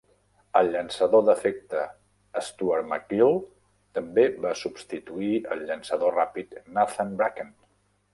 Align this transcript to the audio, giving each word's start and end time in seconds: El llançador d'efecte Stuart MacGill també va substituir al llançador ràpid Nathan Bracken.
El 0.59 0.69
llançador 0.75 1.21
d'efecte 1.25 1.81
Stuart 2.47 2.87
MacGill 2.93 3.37
també 3.97 4.23
va 4.47 4.55
substituir 4.63 5.35
al 5.57 5.63
llançador 5.73 6.17
ràpid 6.21 6.57
Nathan 6.79 7.13
Bracken. 7.21 7.53